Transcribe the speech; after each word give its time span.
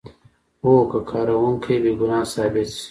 هو 0.63 0.73
که 0.91 0.99
کارکوونکی 1.09 1.75
بې 1.83 1.91
ګناه 1.99 2.25
ثابت 2.33 2.67
شي. 2.75 2.79